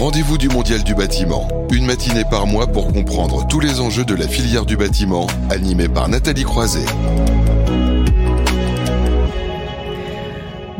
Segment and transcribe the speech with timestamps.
[0.00, 1.46] rendez-vous du Mondial du bâtiment.
[1.70, 5.90] Une matinée par mois pour comprendre tous les enjeux de la filière du bâtiment, animé
[5.90, 6.86] par Nathalie Croiset.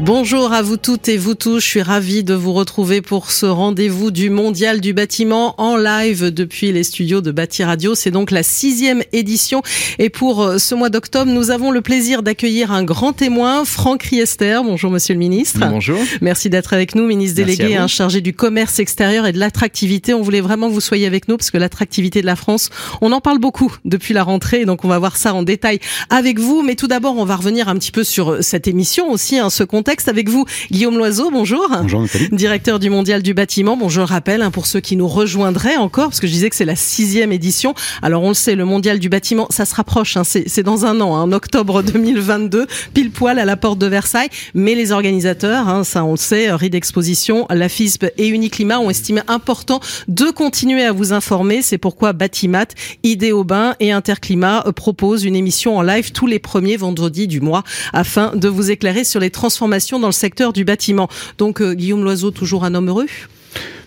[0.02, 1.60] Bonjour à vous toutes et vous tous.
[1.60, 6.30] Je suis ravie de vous retrouver pour ce rendez-vous du Mondial du bâtiment en live
[6.30, 7.94] depuis les studios de Bâti Radio.
[7.94, 9.60] C'est donc la sixième édition.
[9.98, 14.04] Et pour euh, ce mois d'octobre, nous avons le plaisir d'accueillir un grand témoin, Franck
[14.04, 14.60] Riester.
[14.64, 15.60] Bonjour, monsieur le ministre.
[15.68, 15.98] Bonjour.
[16.22, 20.14] Merci d'être avec nous, ministre délégué, chargé du commerce extérieur et de l'attractivité.
[20.14, 22.70] On voulait vraiment que vous soyez avec nous parce que l'attractivité de la France,
[23.02, 24.64] on en parle beaucoup depuis la rentrée.
[24.64, 26.62] Donc, on va voir ça en détail avec vous.
[26.62, 29.62] Mais tout d'abord, on va revenir un petit peu sur cette émission aussi, hein, ce
[29.62, 31.68] contexte avec vous, Guillaume Loiseau, bonjour.
[31.68, 33.76] Bonjour Directeur du Mondial du bâtiment.
[33.76, 36.48] Bon, je le rappelle, hein, pour ceux qui nous rejoindraient encore, parce que je disais
[36.48, 37.74] que c'est la sixième édition.
[38.00, 41.00] Alors on le sait, le Mondial du bâtiment, ça se rapproche, hein, c'est dans un
[41.00, 44.28] an, hein, en octobre 2022, pile poil à la porte de Versailles.
[44.54, 48.90] Mais les organisateurs, hein, ça on le sait, Ride Exposition, la FISP et Uniclimat ont
[48.90, 51.62] estimé important de continuer à vous informer.
[51.62, 52.66] C'est pourquoi Batimat,
[53.02, 58.30] Idéobain et Interclimat proposent une émission en live tous les premiers vendredis du mois afin
[58.36, 61.08] de vous éclairer sur les transformations dans le secteur du bâtiment.
[61.38, 63.06] Donc euh, Guillaume Loiseau, toujours un homme heureux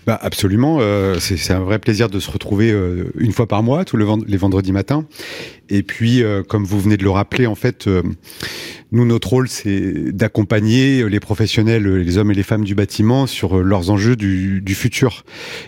[0.06, 3.86] bah absolument, euh, c'est un vrai plaisir de se retrouver euh, une fois par mois,
[3.86, 5.06] tous les vendredis matins.
[5.70, 7.88] Et puis, comme vous venez de le rappeler, en fait,
[8.94, 13.58] nous, notre rôle, c'est d'accompagner les professionnels, les hommes et les femmes du bâtiment sur
[13.58, 15.26] leurs enjeux du, du futur.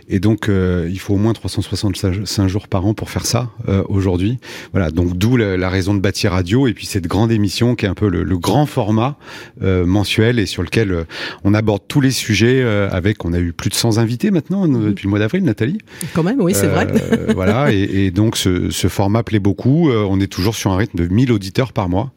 [0.07, 3.83] Et donc, euh, il faut au moins 365 jours par an pour faire ça euh,
[3.89, 4.37] aujourd'hui.
[4.73, 7.89] Voilà, donc d'où la, raison de bâtir radio et puis cette grande émission qui est
[7.89, 9.17] un peu le, le grand format
[9.63, 11.05] euh, mensuel et sur lequel
[11.43, 14.85] on aborde tous les sujets avec, on a eu plus de 100 invités maintenant mhm.
[14.85, 15.80] depuis le mois d'avril, Nathalie.
[16.13, 16.87] Quand même, oui, c'est vrai.
[17.33, 19.84] voilà, et, et donc ce, ce, format plaît beaucoup.
[19.89, 22.11] On est toujours sur un rythme de 1000 auditeurs par mois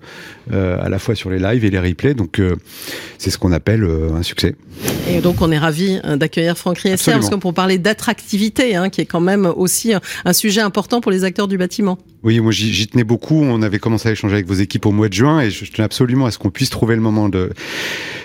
[0.51, 2.15] à la fois sur les lives et les replays.
[2.15, 2.57] Donc euh,
[3.19, 4.55] c'est ce qu'on appelle euh, un succès.
[5.09, 8.91] Et donc on est ravi euh, d'accueillir Franck Riester parce que pour parler d'attractivité, hein,
[8.91, 9.93] qui est quand même aussi
[10.25, 11.99] un sujet important pour les acteurs du bâtiment.
[12.23, 13.43] Oui, moi j'y tenais beaucoup.
[13.43, 15.85] On avait commencé à échanger avec vos équipes au mois de juin et je tenais
[15.85, 17.51] absolument à ce qu'on puisse trouver le moment de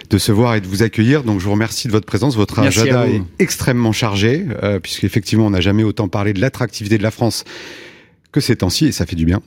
[0.09, 1.23] de se voir et de vous accueillir.
[1.23, 2.35] Donc je vous remercie de votre présence.
[2.35, 7.03] Votre agenda est extrêmement chargé euh, puisqu'effectivement on n'a jamais autant parlé de l'attractivité de
[7.03, 7.46] la France
[8.33, 9.41] que ces temps-ci et ça fait du bien.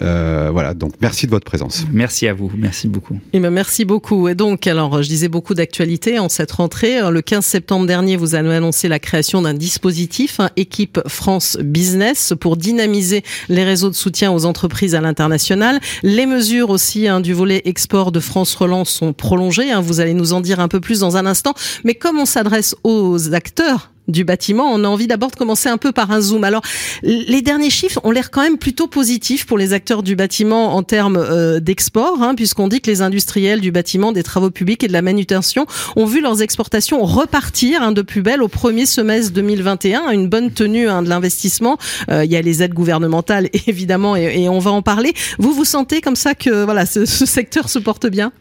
[0.00, 1.84] Euh, voilà, donc merci de votre présence.
[1.92, 3.14] Merci à vous, merci beaucoup.
[3.14, 4.28] Et eh ben merci beaucoup.
[4.28, 7.00] Et donc, alors, je disais beaucoup d'actualités en cette rentrée.
[7.10, 12.32] Le 15 septembre dernier, vous avez annoncé la création d'un dispositif, hein, Équipe France Business,
[12.38, 15.80] pour dynamiser les réseaux de soutien aux entreprises à l'international.
[16.04, 19.72] Les mesures aussi hein, du volet export de France Relance sont prolongées.
[19.72, 21.54] Hein, vous allez nous en dire un peu plus dans un instant.
[21.82, 25.76] Mais comme on s'adresse aux acteurs du bâtiment, on a envie d'abord de commencer un
[25.76, 26.44] peu par un zoom.
[26.44, 26.62] Alors,
[27.02, 30.82] les derniers chiffres ont l'air quand même plutôt positifs pour les acteurs du bâtiment en
[30.82, 34.88] termes euh, d'export, hein, puisqu'on dit que les industriels du bâtiment, des travaux publics et
[34.88, 35.66] de la manutention
[35.96, 40.50] ont vu leurs exportations repartir hein, de plus belle au premier semestre 2021, une bonne
[40.50, 41.78] tenue hein, de l'investissement.
[42.10, 45.12] Euh, il y a les aides gouvernementales évidemment, et, on va en parler.
[45.38, 48.32] Vous vous sentez comme ça que voilà, ce secteur se porte bien?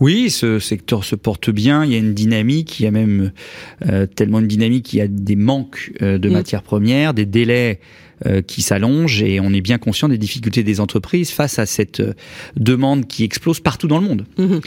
[0.00, 1.84] Oui, ce secteur se porte bien.
[1.84, 2.80] Il y a une dynamique.
[2.80, 3.32] Il y a même
[3.88, 6.32] euh, tellement une dynamique qu'il y a des manques euh, de mm.
[6.32, 7.80] matières premières, des délais
[8.26, 12.02] euh, qui s'allongent et on est bien conscient des difficultés des entreprises face à cette
[12.56, 14.26] demande qui explose partout dans le monde.
[14.38, 14.64] Mm-hmm.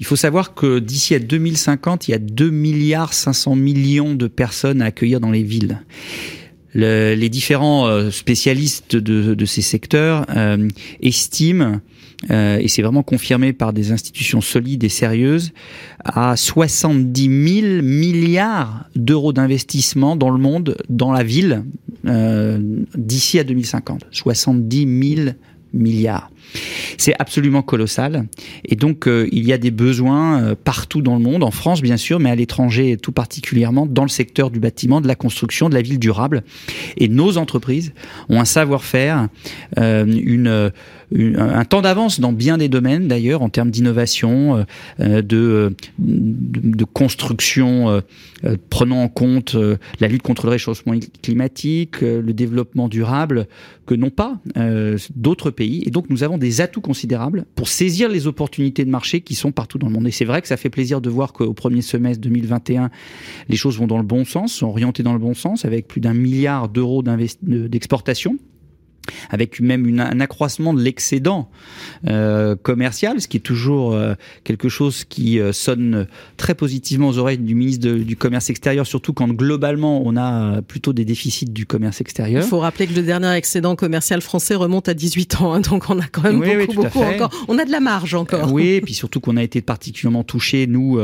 [0.00, 4.26] Il faut savoir que d'ici à 2050, il y a 2 milliards 500 millions de
[4.26, 5.80] personnes à accueillir dans les villes.
[6.74, 10.26] Les différents spécialistes de, de ces secteurs
[11.00, 11.80] estiment
[12.30, 15.52] euh, et c'est vraiment confirmé par des institutions solides et sérieuses,
[16.04, 21.64] à 70 000 milliards d'euros d'investissement dans le monde, dans la ville,
[22.06, 22.58] euh,
[22.96, 24.06] d'ici à 2050.
[24.10, 25.28] 70 000
[25.72, 26.30] milliards.
[26.98, 28.26] C'est absolument colossal.
[28.64, 31.82] Et donc, euh, il y a des besoins euh, partout dans le monde, en France
[31.82, 35.68] bien sûr, mais à l'étranger tout particulièrement, dans le secteur du bâtiment, de la construction,
[35.68, 36.42] de la ville durable.
[36.96, 37.92] Et nos entreprises
[38.28, 39.28] ont un savoir-faire,
[39.78, 40.70] euh, une
[41.12, 44.64] un temps d'avance dans bien des domaines d'ailleurs en termes d'innovation,
[44.98, 48.02] de, de, de, construction
[48.70, 49.56] prenant en compte
[50.00, 53.46] la lutte contre le réchauffement climatique, le développement durable
[53.86, 54.38] que n'ont pas
[55.14, 55.82] d'autres pays.
[55.86, 59.52] Et donc nous avons des atouts considérables pour saisir les opportunités de marché qui sont
[59.52, 60.06] partout dans le monde.
[60.06, 62.90] Et c'est vrai que ça fait plaisir de voir qu'au premier semestre 2021,
[63.48, 66.00] les choses vont dans le bon sens, sont orientées dans le bon sens, avec plus
[66.00, 67.02] d'un milliard d'euros
[67.42, 68.38] d'exportation
[69.30, 71.48] avec même une, un accroissement de l'excédent
[72.06, 74.14] euh, commercial, ce qui est toujours euh,
[74.44, 76.06] quelque chose qui euh, sonne
[76.36, 80.62] très positivement aux oreilles du ministre de, du Commerce extérieur, surtout quand globalement on a
[80.62, 82.42] plutôt des déficits du commerce extérieur.
[82.42, 85.88] Il faut rappeler que le dernier excédent commercial français remonte à 18 ans, hein, donc
[85.88, 87.30] on a quand même beaucoup, oui, beaucoup encore.
[87.48, 88.52] On a de la marge encore.
[88.52, 90.98] oui, et puis surtout qu'on a été particulièrement touché nous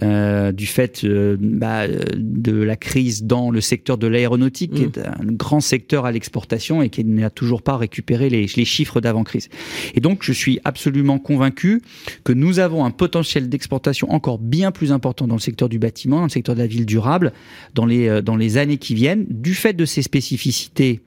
[0.00, 4.92] du fait bah, de la crise dans le secteur de l'aéronautique, qui mm.
[4.96, 9.00] est un grand secteur à l'exportation et qui n'a toujours toujours pas récupéré les, chiffres
[9.00, 9.48] d'avant-crise.
[9.94, 11.80] Et donc, je suis absolument convaincu
[12.24, 16.16] que nous avons un potentiel d'exportation encore bien plus important dans le secteur du bâtiment,
[16.16, 17.32] dans le secteur de la ville durable,
[17.74, 21.02] dans les, euh, dans les années qui viennent, du fait de ces spécificités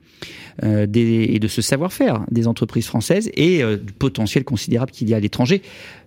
[0.62, 5.08] euh, des, et de ce savoir-faire des entreprises françaises et euh, du potentiel considérable qu'il
[5.08, 5.62] y a à l'étranger,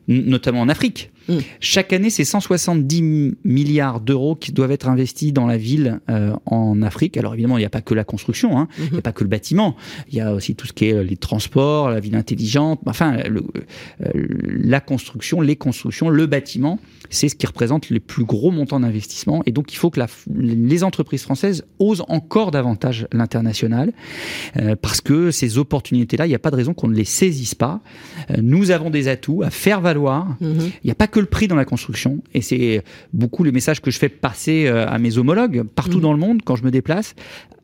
[0.08, 1.12] notamment en Afrique.
[1.28, 1.38] Mm.
[1.60, 6.82] Chaque année, c'est 170 milliards d'euros qui doivent être investis dans la ville euh, en
[6.82, 7.18] Afrique.
[7.18, 8.68] Alors évidemment, il n'y a pas que la construction, hein.
[8.78, 9.02] il n'y a mm-hmm.
[9.02, 9.76] pas que le bâtiment.
[10.10, 13.18] Il y a aussi tout ce qui est euh, les transports, la ville intelligente, enfin
[13.24, 13.44] le,
[14.06, 14.12] euh,
[14.46, 16.80] la construction, les constructions, le bâtiment,
[17.10, 19.44] c'est ce qui représente les plus gros montants d'investissement.
[19.46, 23.94] Et donc il faut que la, les entreprises françaises osent encore davantage l'international
[24.58, 27.56] euh, parce que ces opportunités-là, il n'y a pas de raison qu'on ne les saisisse
[27.56, 27.82] pas.
[28.32, 30.38] Euh, nous avons des atouts à faire valoir.
[30.42, 30.72] Mm-hmm.
[30.84, 32.22] Il n'y a pas que le prix dans la construction.
[32.34, 36.02] Et c'est beaucoup le message que je fais passer euh, à mes homologues partout mmh.
[36.02, 37.16] dans le monde quand je me déplace.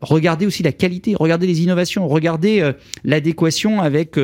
[0.01, 2.71] Regardez aussi la qualité, regardez les innovations, regardez
[3.03, 4.17] l'adéquation avec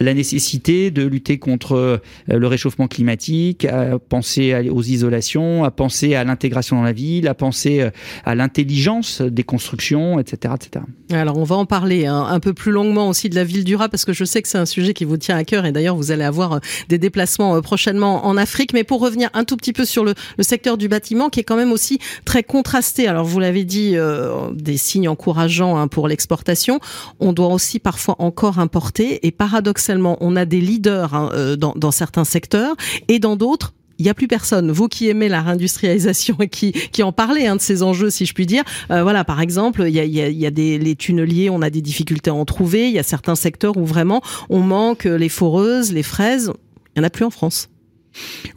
[0.00, 6.24] la nécessité de lutter contre le réchauffement climatique, à penser aux isolations, à penser à
[6.24, 7.88] l'intégration dans la ville, à penser
[8.24, 10.84] à l'intelligence des constructions, etc., etc.
[11.12, 13.90] Alors on va en parler hein, un peu plus longuement aussi de la ville durable
[13.90, 15.96] parce que je sais que c'est un sujet qui vous tient à cœur et d'ailleurs
[15.96, 18.72] vous allez avoir des déplacements prochainement en Afrique.
[18.72, 21.56] Mais pour revenir un tout petit peu sur le, secteur du bâtiment, qui est quand
[21.56, 23.06] même aussi très contrasté.
[23.06, 26.80] Alors vous l'avez dit, euh, des signes encourageants hein, pour l'exportation.
[27.18, 29.26] On doit aussi parfois encore importer.
[29.26, 32.76] Et paradoxalement, on a des leaders hein, euh, dans, certains secteurs
[33.08, 34.72] et dans d'autres il n'y a plus personne.
[34.72, 38.24] Vous qui aimez la réindustrialisation et qui, qui en parlez hein, de ces enjeux, si
[38.24, 38.64] je puis dire.
[38.90, 41.60] Euh, voilà, par exemple, il y a, y, a, y a, des les tunneliers, on
[41.60, 42.88] a des difficultés à en trouver.
[42.88, 46.50] Il y a certains secteurs où vraiment on manque les foreuses, les fraises.
[46.96, 47.68] Il n'y en a plus en France.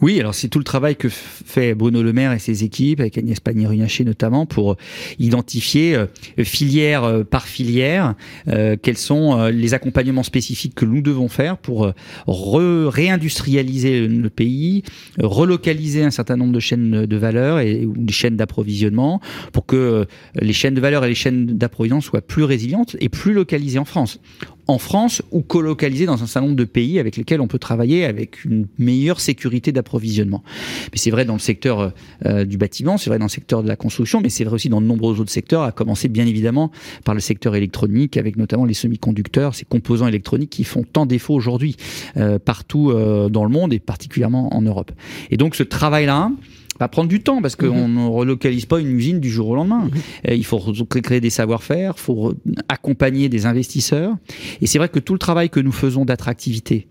[0.01, 3.17] Oui, alors c'est tout le travail que fait Bruno Le Maire et ses équipes, avec
[3.17, 4.77] Agnès Pannier-Runacher notamment, pour
[5.19, 6.07] identifier euh,
[6.43, 8.15] filière euh, par filière
[8.47, 11.93] euh, quels sont les accompagnements spécifiques que nous devons faire pour
[12.27, 14.83] réindustrialiser le pays,
[15.19, 19.21] relocaliser un certain nombre de chaînes de valeur et des chaînes d'approvisionnement
[19.51, 20.05] pour que
[20.35, 23.85] les chaînes de valeur et les chaînes d'approvisionnement soient plus résilientes et plus localisées en
[23.85, 24.19] France
[24.67, 28.05] en France ou colocalisé dans un certain nombre de pays avec lesquels on peut travailler
[28.05, 30.43] avec une meilleure sécurité d'approvisionnement.
[30.91, 31.93] Mais c'est vrai dans le secteur
[32.25, 34.69] euh, du bâtiment, c'est vrai dans le secteur de la construction, mais c'est vrai aussi
[34.69, 36.71] dans de nombreux autres secteurs, à commencer bien évidemment
[37.03, 41.33] par le secteur électronique, avec notamment les semi-conducteurs, ces composants électroniques qui font tant défaut
[41.33, 41.75] aujourd'hui
[42.17, 44.91] euh, partout euh, dans le monde et particulièrement en Europe.
[45.29, 46.31] Et donc ce travail-là,
[46.79, 47.95] va prendre du temps parce qu'on mhm.
[47.95, 49.89] ne relocalise pas une usine du jour au lendemain.
[50.25, 50.33] Mhm.
[50.35, 50.59] Il faut
[51.01, 52.33] créer des savoir-faire, il faut
[52.69, 54.15] accompagner des investisseurs.
[54.61, 56.87] Et c'est vrai que tout le travail que nous faisons d'attractivité,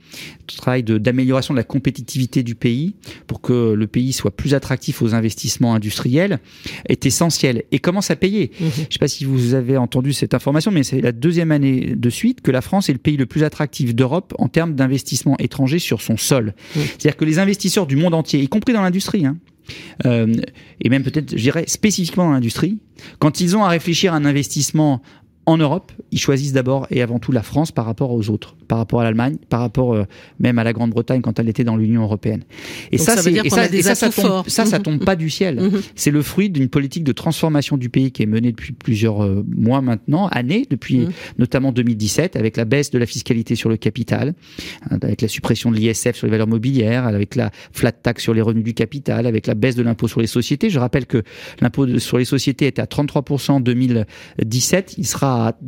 [0.46, 2.94] tout le travail d'amélioration de, la compétitivité du pays
[3.26, 6.38] pour que le pays soit plus attractif aux investissements industriels
[6.88, 8.50] est essentiel et commence à payer?
[8.61, 8.70] Mhm.
[8.75, 11.94] Je ne sais pas si vous avez entendu cette information, mais c'est la deuxième année
[11.96, 15.37] de suite que la France est le pays le plus attractif d'Europe en termes d'investissement
[15.38, 16.55] étranger sur son sol.
[16.75, 19.37] C'est-à-dire que les investisseurs du monde entier, y compris dans l'industrie, hein,
[20.06, 20.34] euh,
[20.80, 22.78] et même peut-être, je dirais, spécifiquement dans l'industrie,
[23.18, 25.02] quand ils ont à réfléchir à un investissement
[25.44, 28.78] en Europe, ils choisissent d'abord et avant tout la France par rapport aux autres, par
[28.78, 30.04] rapport à l'Allemagne, par rapport euh,
[30.38, 32.44] même à la Grande-Bretagne quand elle était dans l'Union européenne.
[32.92, 35.60] Et ça, ça, et ça, et ça, ça, tombe, ça, ça tombe pas du ciel.
[35.60, 35.80] Mhm.
[35.96, 39.44] C'est le fruit d'une politique de transformation du pays qui est menée depuis plusieurs euh,
[39.48, 41.12] mois maintenant, années, depuis mhm.
[41.38, 44.34] notamment 2017, avec la baisse de la fiscalité sur le capital,
[44.90, 48.32] hein, avec la suppression de l'ISF sur les valeurs mobilières, avec la flat tax sur
[48.32, 50.70] les revenus du capital, avec la baisse de l'impôt sur les sociétés.
[50.70, 51.24] Je rappelle que
[51.60, 55.58] l'impôt sur les sociétés était à 33% en 2017, il sera à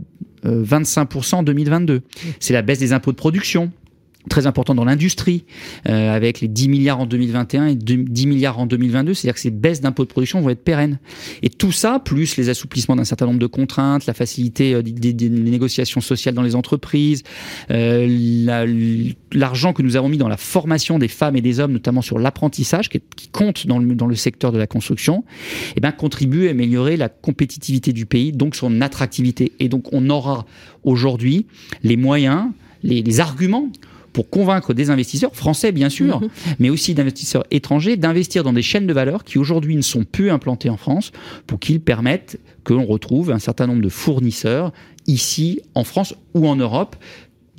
[0.45, 2.03] 25% en 2022.
[2.39, 3.73] C'est la baisse des impôts de production
[4.29, 5.45] très important dans l'industrie,
[5.89, 9.51] euh, avec les 10 milliards en 2021 et 10 milliards en 2022, c'est-à-dire que ces
[9.51, 10.99] baisses d'impôts de production vont être pérennes.
[11.43, 15.29] Et tout ça, plus les assouplissements d'un certain nombre de contraintes, la facilité euh, des,
[15.29, 17.23] négociations sociales dans les entreprises,
[17.71, 22.03] euh, l'argent que nous avons mis dans la formation des femmes et des hommes, notamment
[22.03, 23.01] sur l'apprentissage, qui,
[23.33, 25.25] compte dans le, secteur de la construction,
[25.77, 29.53] eh ben, contribue à améliorer la compétitivité du pays, donc son attractivité.
[29.59, 30.47] Et donc on aura
[30.85, 31.47] aujourd'hui
[31.83, 32.47] les moyens,
[32.83, 33.71] les arguments
[34.15, 36.29] pour convaincre des investisseurs français bien sûr, mhm.
[36.59, 40.31] mais aussi d'investisseurs étrangers d'investir dans des chaînes de valeur qui aujourd'hui ne sont plus
[40.31, 41.13] implantées en France
[41.47, 44.73] pour qu'ils permettent que l'on retrouve un certain nombre de fournisseurs
[45.07, 46.97] ici en France ou en Europe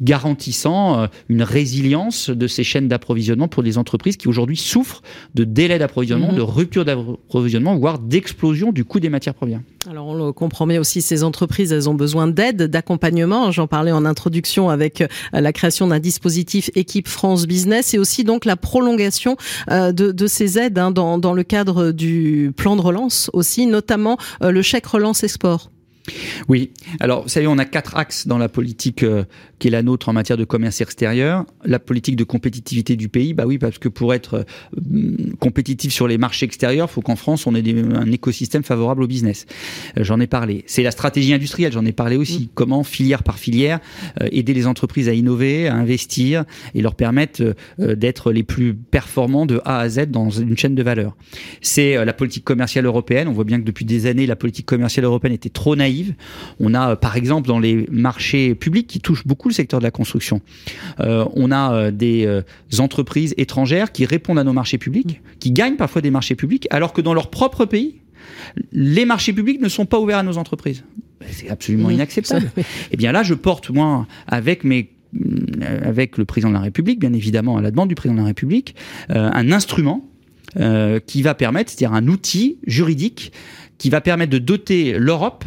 [0.01, 5.01] garantissant euh, une résilience de ces chaînes d'approvisionnement pour les entreprises qui aujourd'hui souffrent
[5.35, 6.37] de délais d'approvisionnement, mhm.
[6.37, 9.61] de rupture d'approvisionnement, voire d'explosion du coût des matières premières.
[9.89, 13.51] Alors on le comprend bien aussi, ces entreprises, elles ont besoin d'aide, d'accompagnement.
[13.51, 18.23] J'en parlais en introduction avec euh, la création d'un dispositif équipe France Business et aussi
[18.23, 19.37] donc la prolongation
[19.71, 23.67] euh, de, de ces aides hein, dans, dans le cadre du plan de relance aussi,
[23.67, 25.69] notamment le chèque relance export.
[26.47, 26.71] Oui.
[26.99, 29.23] Alors, vous savez, on a quatre axes dans la politique euh,
[29.59, 31.45] qui est la nôtre en matière de commerce extérieur.
[31.63, 34.45] La politique de compétitivité du pays, bah oui, parce que pour être
[34.77, 39.03] euh, compétitif sur les marchés extérieurs, il faut qu'en France, on ait un écosystème favorable
[39.03, 39.45] au business.
[39.97, 40.63] Euh, j'en ai parlé.
[40.67, 42.43] C'est la stratégie industrielle, j'en ai parlé aussi.
[42.43, 42.47] Mm.
[42.53, 43.79] Comment, filière par filière,
[44.31, 49.61] aider les entreprises à innover, à investir et leur permettre d'être les plus performants de
[49.65, 51.15] A à Z dans une chaîne de valeur.
[51.61, 53.27] C'est la politique commerciale européenne.
[53.27, 55.94] On voit bien que depuis des années, la politique commerciale européenne était trop naïve
[56.59, 59.83] on a, euh, par exemple, dans les marchés publics qui touchent beaucoup le secteur de
[59.83, 60.41] la construction,
[60.99, 62.43] euh, on a euh, des
[62.79, 66.93] entreprises étrangères qui répondent à nos marchés publics, qui gagnent parfois des marchés publics, alors
[66.93, 68.01] que dans leur propre pays,
[68.71, 70.83] les marchés publics ne sont pas ouverts à nos entreprises.
[71.27, 72.51] C'est absolument inacceptable.
[72.57, 74.91] Et eh bien là, je porte, moi, avec mes
[75.81, 78.27] avec le président de la République, bien évidemment, à la demande du président de la
[78.27, 78.75] République,
[79.07, 80.03] un instrument
[81.07, 83.31] qui va permettre, c'est-à-dire un outil juridique
[83.77, 85.43] qui va permettre de doter l'Europe,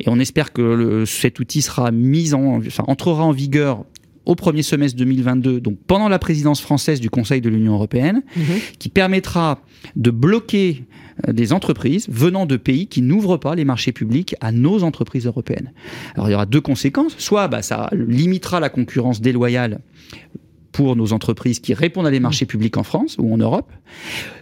[0.00, 3.84] et on espère que cet outil sera mis en, enfin, entrera en vigueur
[4.24, 8.44] au premier semestre 2022, donc pendant la présidence française du Conseil de l'Union européenne, mhm.
[8.78, 9.60] qui permettra
[9.96, 10.84] de bloquer
[11.26, 15.26] euh, des entreprises venant de pays qui n'ouvrent pas les marchés publics à nos entreprises
[15.26, 15.72] européennes.
[16.14, 17.16] Alors il y aura deux conséquences.
[17.18, 19.80] Soit bah, ça limitera la concurrence déloyale
[20.72, 23.70] pour nos entreprises qui répondent à des marchés publics en France ou en Europe,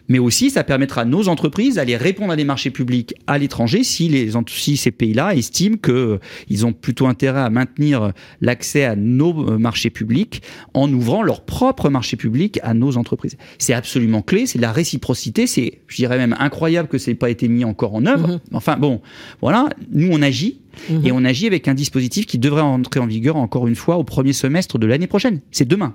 [0.09, 3.85] mais aussi ça permettra à nos entreprises d'aller répondre à des marchés publics à l'étranger
[3.85, 9.51] si, les, si ces pays-là estiment qu'ils ont plutôt intérêt à maintenir l'accès à nos
[9.51, 10.43] euh, marchés publics
[10.75, 13.37] en ouvrant leur propre marché public à nos entreprises.
[13.59, 17.31] C'est absolument clé, c'est la réciprocité, c'est, je dirais même incroyable que ça n'ait pas
[17.31, 18.29] été mis encore en œuvre.
[18.29, 18.41] Mm-hmm.
[18.53, 19.01] Enfin bon,
[19.41, 20.61] voilà, nous on agit
[21.05, 24.05] Et on agit avec un dispositif qui devrait entrer en vigueur encore une fois au
[24.05, 25.41] premier semestre de l'année prochaine.
[25.51, 25.95] C'est demain.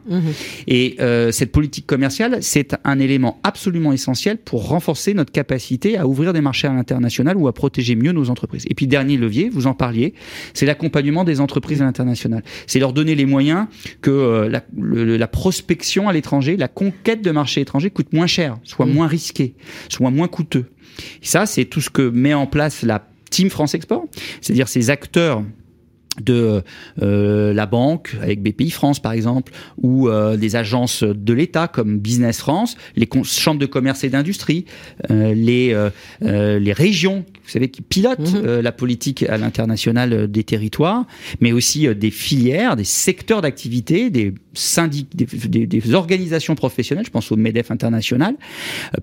[0.68, 6.08] Et euh, cette politique commerciale, c'est un élément absolument essentiel pour renforcer notre capacité à
[6.08, 8.66] ouvrir des marchés à l'international ou à protéger mieux nos entreprises.
[8.70, 10.14] Et puis dernier levier, vous en parliez,
[10.54, 12.44] c'est l'accompagnement des entreprises à l'international.
[12.68, 13.68] C'est leur donner les moyens
[14.02, 18.58] que euh, la, la, prospection à l'étranger, la conquête de marchés étrangers coûte moins cher,
[18.64, 18.94] soit mhm.
[18.94, 19.56] moins risqué,
[19.90, 20.66] soit moins coûteux.
[21.22, 24.06] Et ça, c'est tout ce que met en place la Team France Export,
[24.42, 25.44] c'est-à-dire ces acteurs
[26.22, 26.64] de
[27.02, 29.52] euh, la banque avec BPI France par exemple
[29.82, 34.66] ou euh, des agences de l'État comme Business France, les chambres de commerce et d'industrie,
[35.12, 35.76] euh, les
[36.22, 38.60] les régions, vous savez qui pilotent mhm.
[38.60, 41.06] la politique à l'international des territoires,
[41.42, 47.36] mais aussi des filières, des secteurs d'activité, des syndics, des, organisations professionnelles, je pense au
[47.36, 48.36] Medef international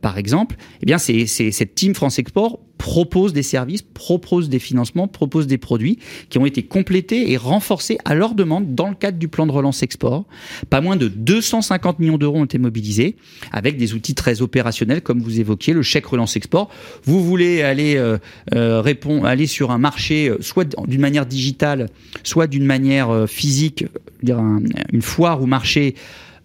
[0.00, 0.56] par exemple.
[0.82, 5.56] Eh bien c'est cette team France Export propose des services, propose des financements, propose des
[5.56, 9.46] produits qui ont été complétés et renforcés à leur demande dans le cadre du plan
[9.46, 10.24] de relance export.
[10.68, 13.14] Pas moins de 250 millions d'euros ont été mobilisés
[13.52, 16.70] avec des outils très opérationnels comme vous évoquiez, le chèque relance export.
[17.04, 18.18] Vous voulez aller euh,
[18.52, 21.88] euh répondre, aller sur un marché euh, soit d'une manière digitale,
[22.24, 23.84] soit d'une manière euh, physique,
[24.22, 25.94] une foire ou marché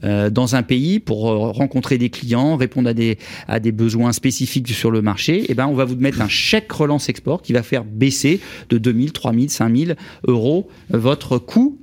[0.04, 3.18] euh, dans un pays pour euh, rencontrer des clients, répondre à des,
[3.48, 6.72] à des besoins spécifiques sur le marché, eh ben, on va vous mettre un chèque
[6.72, 9.96] relance export qui va faire baisser de 2000, 3000, 5000
[10.28, 11.80] euros votre coût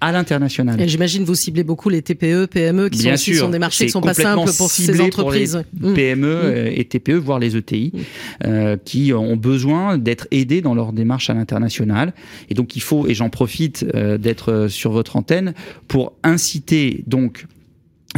[0.00, 0.80] à l'international.
[0.80, 4.00] Et j'imagine vous ciblez beaucoup les TPE, PME qui sont, sont des marchés qui sont
[4.00, 5.64] pas simples pour ces entreprises.
[5.78, 6.70] Pour les PME mmh.
[6.70, 6.72] mmh.
[6.74, 8.00] et TPE, voire les ETI, mmh.
[8.46, 12.12] euh, qui ont besoin d'être aidés dans leur démarche à l'international.
[12.50, 15.54] Et donc il faut, et j'en profite euh, d'être sur votre antenne,
[15.88, 17.46] pour inciter donc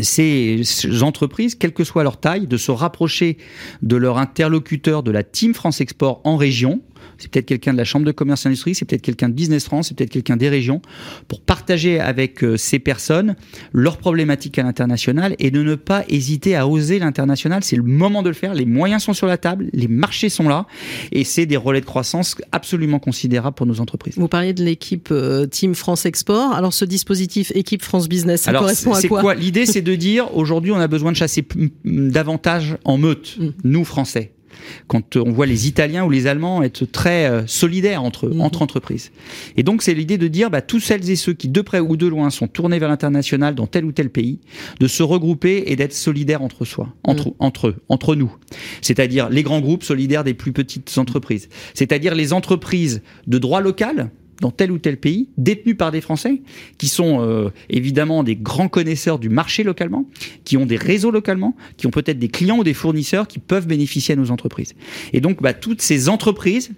[0.03, 0.63] ces
[1.03, 3.39] entreprises, quelle que soit leur taille, de se rapprocher
[3.83, 6.81] de leur interlocuteur de la Team France Export en région,
[7.17, 9.65] c'est peut-être quelqu'un de la Chambre de commerce et industrie, c'est peut-être quelqu'un de Business
[9.65, 10.81] France, c'est peut-être quelqu'un des régions,
[11.27, 13.37] pour partager avec euh, ces personnes
[13.73, 17.65] leurs problématiques à l'international et de ne pas hésiter à oser l'international.
[17.65, 18.55] C'est le moment de le faire.
[18.55, 20.67] Les moyens sont sur la table, les marchés sont là
[21.13, 24.15] et c'est des relais de croissance absolument considérables pour nos entreprises.
[24.17, 26.53] Vous parliez de l'équipe euh, Team France Export.
[26.53, 29.35] Alors ce dispositif équipe France Business, ça correspond à quoi, quoi?
[29.35, 31.45] L'idée c'est de dire aujourd'hui on a besoin de chasser
[31.85, 33.49] davantage en meute, mm.
[33.65, 34.33] nous Français.
[34.87, 38.41] Quand on voit les Italiens ou les Allemands être très euh, solidaires entre, mhm.
[38.41, 39.11] entre entreprises.
[39.57, 41.97] Et donc, c'est l'idée de dire, bah, tous celles et ceux qui, de près ou
[41.97, 44.41] de loin, sont tournés vers l'international dans tel ou tel pays,
[44.81, 47.35] de se regrouper et d'être solidaires entre soi, entre, mhm.
[47.39, 48.35] entre eux, entre nous.
[48.83, 51.49] C'est-à-dire les grands groupes solidaires des plus petites entreprises.
[51.75, 56.43] C'est-à-dire les entreprises de droit local, dans tel ou tel pays, détenus par des Français,
[56.79, 60.07] qui sont euh, évidemment des grands connaisseurs du marché localement,
[60.45, 63.67] qui ont des réseaux localement, qui ont peut-être des clients ou des fournisseurs qui peuvent
[63.67, 64.75] bénéficier à nos entreprises.
[65.13, 66.71] Et donc, bah, toutes ces entreprises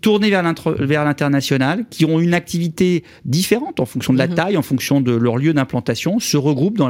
[0.00, 4.34] tournées vers l'international, qui ont une activité différente en fonction de la mhm.
[4.34, 6.88] taille, en fonction de leur lieu d'implantation, se regroupent dans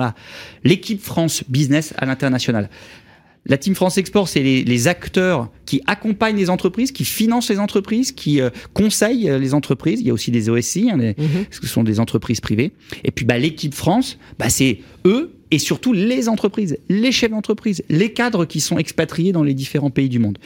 [0.65, 2.69] l'équipe France Business à l'international.
[3.49, 8.13] La Team France Export, c'est les, acteurs qui accompagnent les entreprises, qui financent les entreprises,
[8.13, 10.01] qui euh, conseillent euh, les entreprises.
[10.01, 11.15] Il y a aussi des OSI, hein, mhm.
[11.51, 12.73] ce sont des entreprises privées.
[13.05, 17.83] Et puis bah, l'équipe France, bah, c'est eux et surtout les entreprises, les chefs d'entreprise,
[17.89, 20.39] les cadres qui sont expatriés dans les différents pays du monde.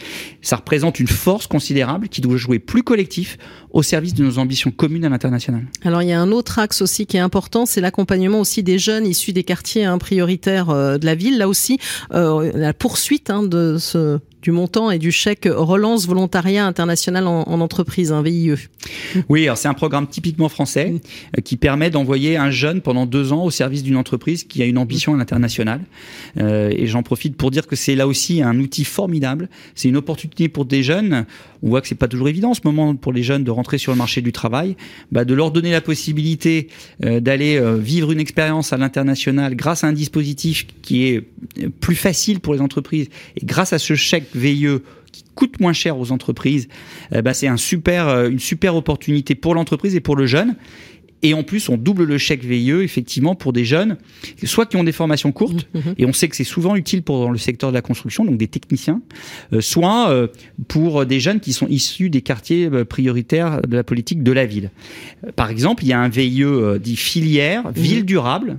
[0.43, 3.39] Ça représente une force considérable qui doit jouer plus collectif
[3.71, 5.63] au service de nos ambitions communes à l'international.
[5.85, 8.79] Alors il y a un autre axe aussi qui est important, c'est l'accompagnement aussi des
[8.79, 11.39] jeunes issus des quartiers hein, prioritaires euh, de la ville.
[11.39, 11.79] Là aussi,
[12.13, 17.61] euh, la poursuite hein, de ce du montant et du chèque relance volontariat international en,
[17.61, 18.53] entreprise, un VIE.
[19.29, 20.95] Oui, alors c'est un programme typiquement français
[21.37, 24.67] euh, qui permet d'envoyer un jeune pendant deux ans au service d'une entreprise qui a
[24.67, 25.81] une ambition à l'international.
[26.39, 29.49] Euh, et j'en profite pour dire que c'est là aussi un outil formidable.
[29.75, 31.27] C'est une opportunité pour des jeunes.
[31.63, 33.77] On voit que c'est pas toujours évident en ce moment pour les jeunes de rentrer
[33.77, 34.77] sur le marché du travail,
[35.13, 36.69] bah, de leur donner la possibilité
[37.05, 41.23] euh, d'aller vivre une expérience à l'international grâce à un dispositif qui est
[41.81, 43.95] plus facile pour les entreprises et grâce à ce
[44.31, 44.81] chèque VIE
[45.13, 46.69] qui coûte moins cher aux entreprises,
[47.13, 50.55] euh, bah, c'est un super, euh, une super opportunité pour l'entreprise et pour le jeune.
[51.23, 53.99] Et en plus, on double le chèque VIE, effectivement, pour des jeunes,
[54.45, 55.95] soit qui ont des formations courtes, mmh, mmh.
[55.99, 58.49] et on sait que c'est souvent utile pour le secteur de la construction, donc des
[58.49, 59.03] techniciens,
[59.53, 60.31] euh, soit
[60.67, 64.71] pour des jeunes qui sont issus des quartiers prioritaires de la politique de la ville.
[65.37, 66.43] Par exemple, il y a un VIE
[66.81, 67.73] dit filière, mmh.
[67.75, 68.59] ville durable,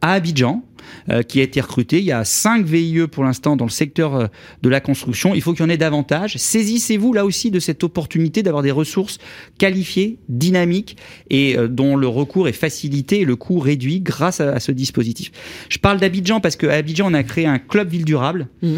[0.00, 0.62] à Abidjan,
[1.10, 1.98] euh, qui a été recruté.
[1.98, 4.26] Il y a 5 VIE pour l'instant dans le secteur euh,
[4.62, 5.34] de la construction.
[5.34, 6.36] Il faut qu'il y en ait davantage.
[6.36, 9.18] Saisissez-vous là aussi de cette opportunité d'avoir des ressources
[9.58, 10.96] qualifiées, dynamiques
[11.30, 15.30] et euh, dont le recours est facilité et le coût réduit grâce à, ce dispositif.
[15.68, 18.76] Je parle d'Abidjan parce qu'à Abidjan, on a créé un club ville durable mmh.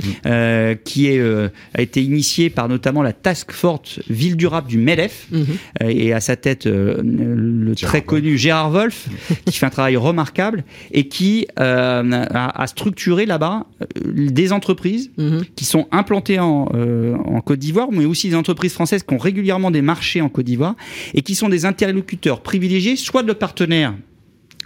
[0.84, 5.42] qui est, a été initié par notamment la task force ville durable du MEDEF mmh.
[5.88, 9.08] et à sa tête le très connu Gérard Wolf
[9.46, 11.97] qui fait un travail remarquable et qui euh,
[12.34, 15.44] à, structurer là-bas euh, des entreprises mhm.
[15.56, 19.18] qui sont implantées en, euh, en Côte d'Ivoire, mais aussi des entreprises françaises qui ont
[19.18, 20.76] régulièrement des marchés en Côte d'Ivoire
[21.14, 23.94] et qui sont des interlocuteurs privilégiés, soit de partenaires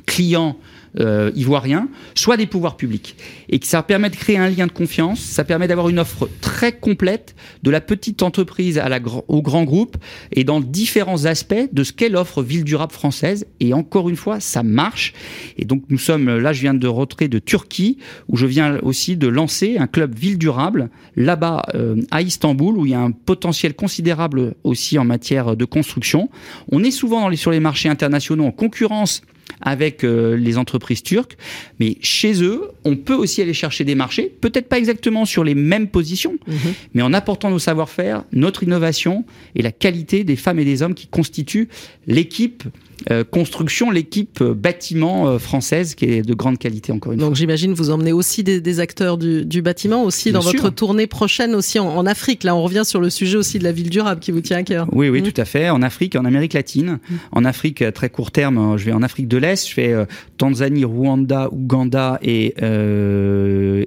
[0.07, 0.57] clients
[1.01, 3.17] euh, ivoiriens, soit des pouvoirs publics.
[3.49, 6.29] Et que ça permet de créer un lien de confiance, ça permet d'avoir une offre
[6.43, 9.97] très complète de la petite entreprise à la, au grand groupe
[10.33, 13.47] et dans différents aspects de ce qu'est l'offre ville durable française.
[13.59, 15.15] Et encore une fois, ça marche.
[15.57, 17.97] Et donc nous sommes, là je viens de rentrer de Turquie,
[18.29, 22.85] où je viens aussi de lancer un club ville durable là-bas euh, à Istanbul, où
[22.85, 26.29] il y a un potentiel considérable aussi en matière de construction.
[26.71, 29.23] On est souvent dans les, sur les marchés internationaux en concurrence
[29.61, 31.37] avec euh, les entreprises turques,
[31.79, 35.55] mais chez eux, on peut aussi aller chercher des marchés, peut-être pas exactement sur les
[35.55, 36.75] mêmes positions, mhm.
[36.95, 40.95] mais en apportant nos savoir-faire, notre innovation et la qualité des femmes et des hommes
[40.95, 41.69] qui constituent
[42.07, 42.65] l'équipe
[43.11, 47.29] euh, construction, l'équipe euh, bâtiment euh, française qui est de grande qualité encore une fois.
[47.29, 51.79] Donc j'imagine vous emmenez aussi des, acteurs du, bâtiment aussi dans votre tournée prochaine aussi
[51.79, 52.45] en, Afrique.
[52.45, 54.63] Là on revient sur le sujet aussi de la ville durable qui vous tient à
[54.63, 54.87] cœur.
[54.93, 55.33] Oui oui mmh.
[55.33, 55.71] tout à fait.
[55.71, 57.15] En Afrique, en Amérique latine, mmh.
[57.33, 59.95] en Afrique très court terme, je vais en Afrique de l'Est, je fais
[60.37, 63.85] Tanzanie, Rwanda, Ouganda et euh,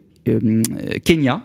[1.04, 1.44] Kenya.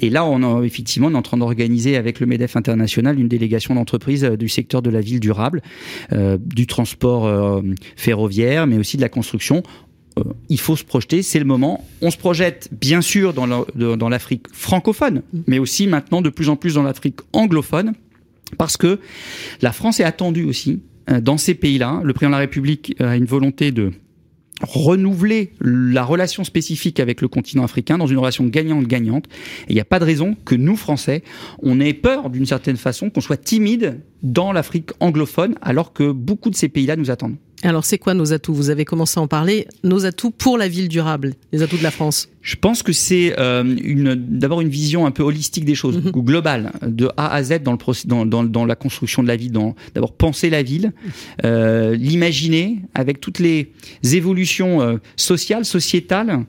[0.00, 3.74] Et là, on effectivement, on est en train d'organiser avec le MEDEF international une délégation
[3.74, 5.62] d'entreprises euh, du secteur de la ville durable,
[6.12, 7.62] euh, du transport
[7.96, 9.62] ferroviaire, mais aussi de la construction
[10.50, 11.86] il faut se projeter, c'est le moment.
[12.02, 16.74] On se projette bien sûr dans l'Afrique francophone, mais aussi maintenant de plus en plus
[16.74, 17.94] dans l'Afrique anglophone,
[18.58, 18.98] parce que
[19.62, 20.82] la France est attendue aussi
[21.22, 22.02] dans ces pays-là.
[22.04, 23.92] Le président de la République a une volonté de
[24.62, 29.26] renouveler la relation spécifique avec le continent africain dans une relation gagnante-gagnante.
[29.68, 31.22] Et il n'y a pas de raison que nous, Français,
[31.62, 36.50] on ait peur d'une certaine façon, qu'on soit timide dans l'Afrique anglophone, alors que beaucoup
[36.50, 37.36] de ces pays-là nous attendent.
[37.62, 38.54] Alors c'est quoi nos atouts?
[38.54, 39.68] Vous avez commencé à en parler.
[39.84, 42.28] Nos atouts pour la ville durable, les atouts de la France.
[42.42, 46.22] Je pense que c'est euh, une d'abord une vision un peu holistique des choses, ou
[46.22, 49.52] globale, de A à Z dans, le dans, dans, dans la construction de la ville.
[49.94, 50.92] D'abord penser la ville,
[51.44, 53.70] euh, l'imaginer avec toutes les
[54.02, 56.44] évolutions euh, sociales, sociétales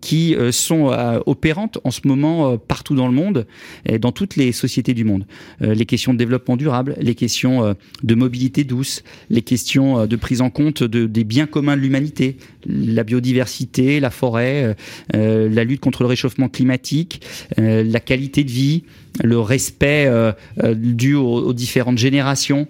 [0.00, 0.86] qui sont
[1.26, 3.46] opérantes en ce moment partout dans le monde
[3.84, 5.26] et dans toutes les sociétés du monde.
[5.60, 10.50] les questions de développement durable, les questions de mobilité douce, les questions de prise en
[10.50, 14.76] compte de, des biens communs de l'humanité, la biodiversité, la forêt,
[15.14, 17.22] euh, la lutte contre le réchauffement climatique,
[17.58, 18.84] euh, la qualité de vie,
[19.22, 20.32] le respect euh,
[20.74, 22.66] dû aux, différentes générations.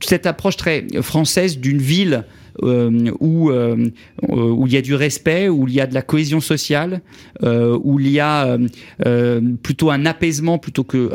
[0.00, 3.90] cette approche très française d'une ville euh, où, euh,
[4.28, 7.00] où il y a du respect, où il y a de la cohésion sociale,
[7.42, 8.58] euh, où il y a
[9.62, 11.10] plutôt un apaisement plutôt que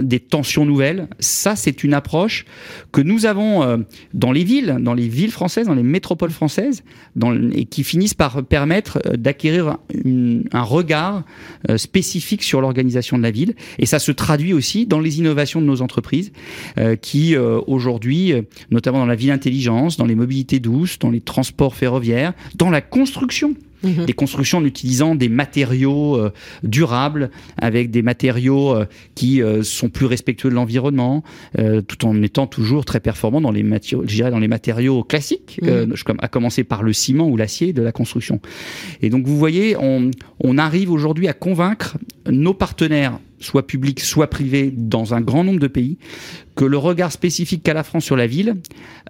[0.00, 1.08] des tensions nouvelles.
[1.20, 2.44] Ça, c'est une approche
[2.92, 6.82] que nous avons dans les villes, dans les villes françaises, dans les métropoles françaises,
[7.52, 11.24] et qui finissent par permettre d'acquérir un regard
[11.76, 13.54] spécifique sur l'organisation de la ville.
[13.78, 16.32] Et ça se traduit aussi dans les innovations de nos entreprises,
[17.00, 18.34] qui aujourd'hui,
[18.70, 22.80] notamment dans la ville intelligence, dans les mobilités douce, dans les transports ferroviaires, dans la
[22.80, 23.54] construction.
[23.84, 24.06] Mhm.
[24.06, 29.90] Des constructions en utilisant des matériaux euh, durables, avec des matériaux euh, qui euh, sont
[29.90, 31.22] plus respectueux de l'environnement,
[31.86, 35.94] tout en étant toujours très performants dans les matériaux, dans les matériaux classiques, mhm.
[36.20, 38.40] à commencer par le ciment ou l'acier de la construction.
[39.02, 41.98] Et donc vous voyez, on, on arrive aujourd'hui à convaincre
[42.30, 45.98] nos partenaires soit publics, soit privés, dans un grand nombre de pays,
[46.56, 48.54] que le regard spécifique qu'a la France sur la ville,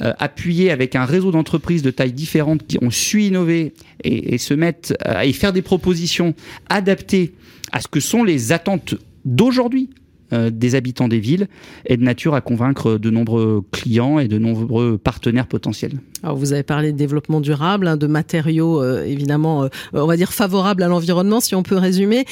[0.01, 4.95] appuyé avec un réseau d'entreprises de tailles différentes qui ont su innover et, se mettre
[5.01, 6.35] à y faire des propositions
[6.69, 7.35] adaptées
[7.73, 8.95] à ce que sont les attentes
[9.25, 9.91] d'aujourd'hui
[10.33, 11.49] euh, des habitants des villes
[11.85, 16.01] est de nature à convaincre de nombreux clients et de nombreux partenaires potentiels.
[16.25, 20.17] Alors vous avez parlé de développement durable, hein, de matériaux euh, évidemment, euh, on va
[20.17, 22.25] dire favorables à l'environnement, si on peut résumer.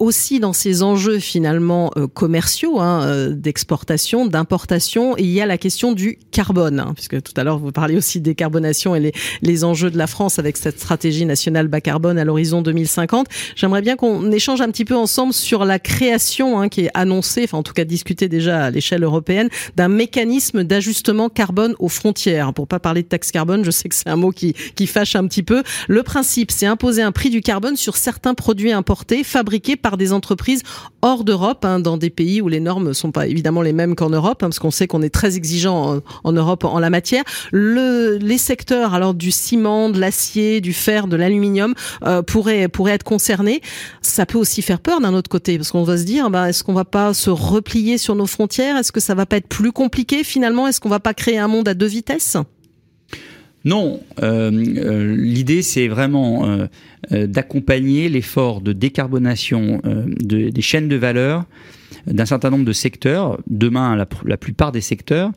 [0.00, 6.18] aussi dans ces enjeux finalement commerciaux, hein, d'exportation, d'importation, il y a la question du
[6.32, 9.90] carbone, hein, puisque tout à l'heure vous parliez aussi de décarbonation et les, les enjeux
[9.90, 13.28] de la France avec cette stratégie nationale bas carbone à l'horizon 2050.
[13.54, 17.44] J'aimerais bien qu'on échange un petit peu ensemble sur la création hein, qui est annoncée
[17.44, 22.52] enfin en tout cas discuter déjà à l'échelle européenne, d'un mécanisme d'ajustement carbone aux frontières.
[22.52, 23.30] Pour pas parler de taxe
[23.62, 25.62] je sais que c'est un mot qui, qui fâche un petit peu.
[25.88, 30.12] Le principe, c'est imposer un prix du carbone sur certains produits importés fabriqués par des
[30.12, 30.62] entreprises
[31.02, 34.10] hors d'Europe, hein, dans des pays où les normes sont pas évidemment les mêmes qu'en
[34.10, 37.24] Europe, hein, parce qu'on sait qu'on est très exigeant en, Europe en la matière.
[37.52, 42.92] Le, les secteurs alors du ciment, de l'acier, du fer, de l'aluminium euh, pourraient pourraient
[42.92, 43.60] être concernés.
[44.02, 46.64] Ça peut aussi faire peur d'un autre côté, parce qu'on va se dire, bah, est-ce
[46.64, 48.76] qu'on va pas se replier sur nos frontières?
[48.76, 50.66] Est-ce que ça va pas être plus compliqué finalement?
[50.66, 52.36] Est-ce qu'on va pas créer un monde à deux vitesses?
[53.66, 61.44] Non, euh, euh, l'idée c'est vraiment euh, d'accompagner l'effort de décarbonation des chaînes de valeur
[62.06, 65.32] d'un certain nombre de secteurs, demain la, la, plupart des secteurs,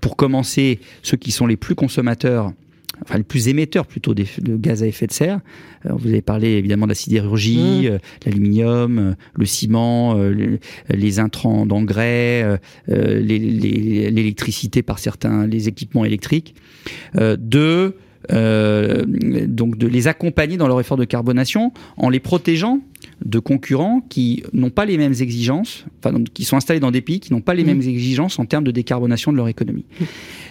[0.00, 2.52] pour commencer ceux qui sont les plus consommateurs
[3.02, 4.24] enfin le plus émetteur plutôt de
[4.56, 5.40] gaz à effet de serre.
[5.84, 7.86] vous avez parlé évidemment de la sidérurgie, mmh.
[7.86, 16.54] euh, l'aluminium, euh, le ciment, euh, les, intrants d'engrais, l'électricité par certains, les équipements électriques.
[17.14, 17.94] de
[18.30, 22.80] donc de les accompagner dans leur effort de carbonation en les protégeant
[23.22, 27.20] de concurrents qui n'ont pas les mêmes exigences, enfin, qui sont installés dans des pays
[27.20, 27.66] qui n'ont pas les mmh.
[27.66, 29.84] mêmes exigences en termes de décarbonation de leur économie.
[30.00, 30.04] Mmh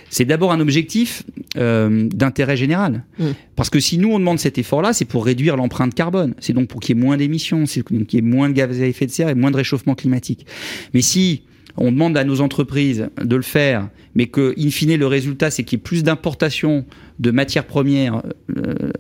[0.10, 1.24] c'est d'abord un objectif
[1.58, 3.04] euh, d'intérêt général.
[3.20, 3.26] Mm.
[3.56, 6.34] Parce que si nous, on demande cet effort-là, c'est pour réduire l'empreinte carbone.
[6.40, 8.54] C'est donc pour qu'il y ait moins d'émissions, c'est pour qu'il y ait moins de
[8.54, 10.46] gaz à effet de serre et moins de réchauffement climatique.
[10.94, 11.44] Mais si
[11.78, 15.64] on demande à nos entreprises de le faire, mais que, in fine, le résultat, c'est
[15.64, 16.86] qu'il y ait plus d'importations
[17.20, 18.22] de matières premières
[18.58, 18.92] euh,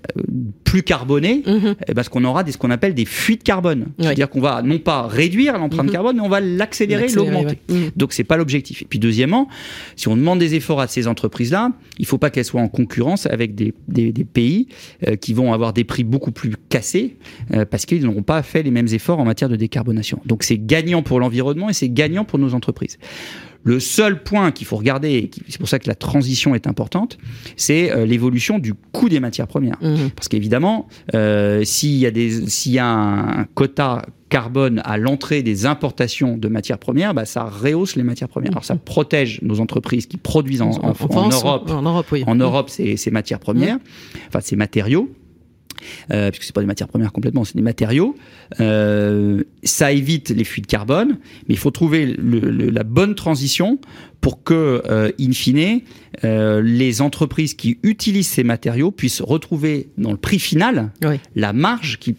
[0.63, 3.87] plus carbonées, et eh ben, ce qu'on aura des, ce qu'on appelle des fuites carbone.
[3.99, 5.91] C'est-à-dire qu'on va non pas réduire l'empreinte mhm.
[5.91, 7.59] carbone, mais on va l'accélérer, l'augmenter.
[7.69, 7.91] Mhm.
[7.95, 8.81] Donc c'est pas l'objectif.
[8.81, 9.47] Et puis deuxièmement,
[9.95, 13.27] si on demande des efforts à ces entreprises-là, il faut pas qu'elles soient en concurrence
[13.27, 14.67] avec des, des, des pays
[15.07, 17.17] euh, qui vont avoir des prix beaucoup plus cassés
[17.53, 20.21] euh, parce qu'ils n'auront pas fait les mêmes efforts en matière de décarbonation.
[20.25, 22.97] Donc c'est gagnant pour l'environnement et c'est gagnant pour nos entreprises.
[23.63, 27.17] Le seul point qu'il faut regarder, c'est pour ça que la transition est importante,
[27.55, 29.77] c'est euh, l'évolution du coût des matières premières.
[29.81, 30.09] Mmh.
[30.15, 35.43] Parce qu'évidemment, euh, s'il y a des, s'il y a un quota carbone à l'entrée
[35.43, 38.51] des importations de matières premières, bah, ça rehausse les matières premières.
[38.51, 38.79] Alors ça mmh.
[38.79, 42.23] protège nos entreprises qui produisent en, Europe, en Europe, oui.
[42.27, 44.17] en Europe ces, ces matières premières, mmh.
[44.27, 45.09] enfin ces matériaux
[46.11, 48.15] euh, puisque c'est pas des matières premières complètement, c'est des matériaux.
[48.59, 51.17] Euh, ça évite les fuites carbone,
[51.47, 53.79] mais il faut trouver le, la bonne transition
[54.21, 54.81] pour que,
[55.19, 55.81] in fine,
[56.23, 60.91] les entreprises qui utilisent ces matériaux puissent retrouver dans le prix final
[61.35, 62.15] la marge qu'ils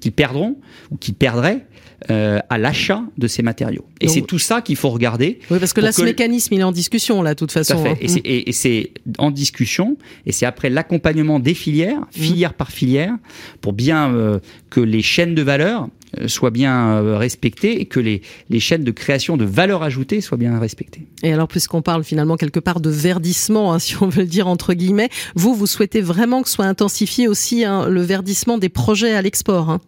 [0.00, 0.56] qu'ils perdront
[0.90, 1.66] ou qu'ils perdraient
[2.10, 3.86] euh, à l'achat de ces matériaux.
[4.02, 5.38] Et c'est tout ça qu'il faut regarder.
[5.50, 7.82] Oui, parce que là, ce mécanisme, il est en discussion, là, de toute façon.
[7.86, 7.94] Hein.
[8.00, 12.06] Et c'est en discussion, et c'est après l'accompagnement des filières, mmh.
[12.12, 13.14] filière par filière,
[13.62, 18.20] pour bien euh, que les chaînes de valeur euh, soient bien respectées et que les,
[18.50, 21.06] les chaînes de création de valeur ajoutée soient bien respectées.
[21.22, 24.48] Et alors, puisqu'on parle finalement quelque part de verdissement, hein, si on veut le dire
[24.48, 29.14] entre guillemets, vous, vous souhaitez vraiment que soit intensifié aussi hein, le verdissement des projets
[29.14, 29.78] à l'export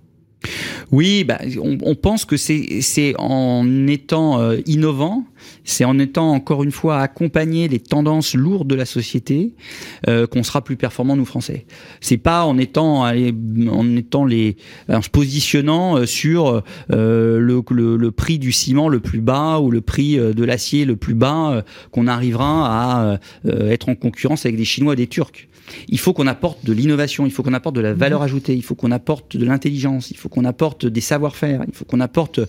[0.91, 5.25] oui, bah, on, pense que c'est en étant euh, innovant,
[5.65, 9.53] c'est en étant encore une fois accompagné les tendances lourdes de la société
[10.09, 11.67] euh, qu'on sera plus performant nous Français.
[12.01, 14.57] C'est pas en étant en étant les
[14.89, 19.83] en se positionnant euh, sur le, le, prix du ciment le plus bas ou le
[19.83, 24.95] prix de l'acier le plus bas qu'on arrivera à être en concurrence avec des Chinois
[24.95, 25.49] et des Turcs.
[25.89, 28.63] Il faut qu'on apporte de l'innovation, il faut qu'on apporte de la valeur ajoutée, il
[28.63, 32.41] faut qu'on apporte de l'intelligence, il faut qu'on apporte des savoir-faire, il faut qu'on apporte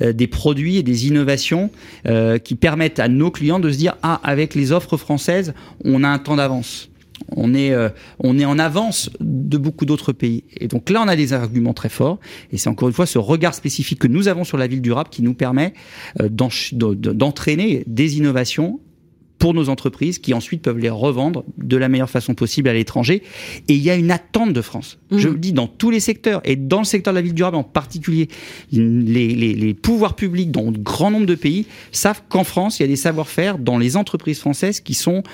[0.00, 1.70] euh, des produits et des innovations
[2.06, 6.04] euh, qui permettent à nos clients de se dire ah avec les offres françaises, on
[6.04, 6.88] a un temps d'avance.
[7.36, 10.44] On est, euh, on est en avance de beaucoup d'autres pays.
[10.56, 12.18] Et donc là, on a des arguments très forts.
[12.52, 15.08] Et c'est encore une fois ce regard spécifique que nous avons sur la ville durable
[15.10, 15.72] qui nous permet
[16.18, 18.80] d'entraîner des innovations
[19.42, 23.24] pour nos entreprises qui ensuite peuvent les revendre de la meilleure façon possible à l'étranger.
[23.66, 25.00] Et il y a une attente de France.
[25.10, 25.18] Mmh.
[25.18, 27.56] Je le dis dans tous les secteurs et dans le secteur de la ville durable
[27.56, 28.28] en particulier.
[28.70, 32.84] Les, les pouvoirs publics dans de grand nombre de pays savent qu'en France, il y
[32.84, 35.24] a des savoir-faire dans les entreprises françaises qui sont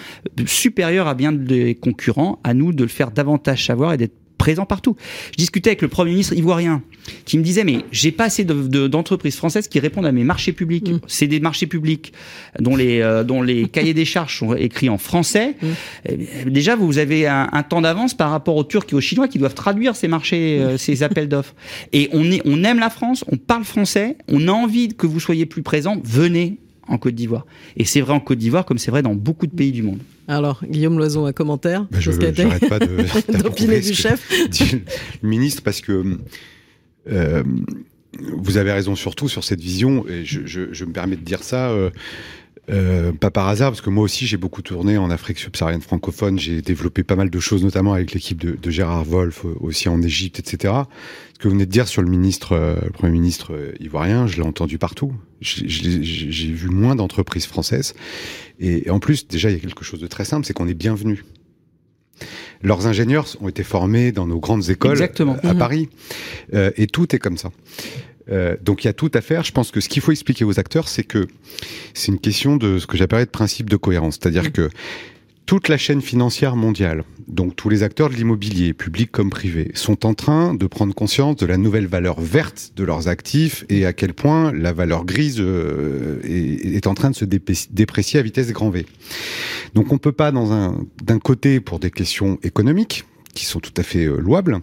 [0.47, 2.41] supérieurs à bien des concurrents.
[2.45, 4.97] À nous de le faire davantage savoir et d'être présent partout.
[5.33, 6.83] Je discutais avec le Premier ministre ivoirien
[7.25, 10.91] qui me disait mais j'ai pas assez d'entreprises françaises qui répondent à mes marchés publics.
[10.91, 11.01] Mm.
[11.07, 12.13] C'est des marchés publics
[12.59, 15.57] dont les euh, dont les cahiers des charges sont écrits en français.
[15.61, 15.67] Mm.
[16.09, 19.39] Eh déjà vous avez un, temps d'avance par rapport aux Turcs et aux Chinois qui
[19.39, 21.55] doivent traduire ces marchés, euh, ces appels d'offres.
[21.93, 25.21] Et on est on aime la France, on parle français, on a envie que vous
[25.21, 26.01] soyez plus présents.
[26.05, 27.47] Venez en Côte d'Ivoire.
[27.77, 30.01] Et c'est vrai en Côte d'Ivoire comme c'est vrai dans beaucoup de pays du monde.
[30.27, 32.79] Alors, Guillaume Loison, un commentaire ben Je n'arrête pas
[33.39, 34.29] d'opiner du chef.
[35.23, 36.19] le ministre, parce que
[37.11, 37.43] euh,
[38.37, 41.71] vous avez raison surtout sur cette vision, et je, me permets de dire ça.
[41.71, 41.91] Euh,
[42.71, 46.39] euh, pas par hasard, parce que moi aussi j'ai beaucoup tourné en Afrique subsaharienne francophone.
[46.39, 50.03] J'ai développé pas mal de choses, notamment avec l'équipe de, de, Gérard Wolf, aussi en
[50.03, 50.75] Égypte, etc.
[51.35, 54.43] Ce que vous venez de dire sur le ministre, le premier ministre ivoirien, je l'ai
[54.43, 55.13] entendu partout.
[55.41, 57.95] J'ai vu moins d'entreprises françaises.
[58.59, 60.75] Et, en plus, déjà, il y a quelque chose de très simple, c'est qu'on est
[60.75, 61.25] bienvenu.
[62.63, 65.59] Leurs ingénieurs ont été formés dans nos grandes écoles à mhm.
[65.59, 65.89] Paris.
[66.55, 67.53] Euh, et tout est comme ça.
[68.31, 69.45] Euh, donc il y a tout à faire.
[69.45, 71.27] Je pense que ce qu'il faut expliquer aux acteurs, c'est que
[71.95, 74.19] c'est une question de ce que j'appellerais de principe de cohérence.
[74.21, 74.53] C'est-à-dire mhm.
[74.53, 74.71] que
[75.49, 80.05] toute la chaîne financière mondiale, donc tous les acteurs de l'immobilier, publics comme privés, sont
[80.05, 83.95] en train de prendre conscience de la nouvelle valeur verte de leurs actifs et à
[83.95, 88.69] quel point la valeur grise euh, est, en train de se déprécier à vitesse grand
[88.69, 88.85] V.
[89.73, 93.73] Donc on peut pas, dans un, d'un côté, pour des questions économiques, qui sont tout
[93.79, 94.61] à fait euh, louables,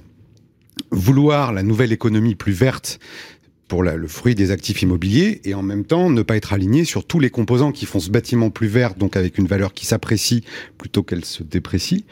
[0.92, 3.00] vouloir la nouvelle économie plus verte
[3.68, 7.06] pour le fruit des actifs immobiliers et en même temps ne pas être aligné sur
[7.06, 10.44] tous les composants qui font ce bâtiment plus vert, donc avec une valeur qui s'apprécie
[10.78, 12.06] plutôt qu'elle se déprécie,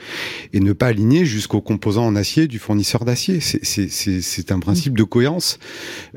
[0.54, 3.40] et ne pas aligner jusqu'aux composants en acier du fournisseur d'acier.
[3.40, 5.60] C'est un principe de cohérence.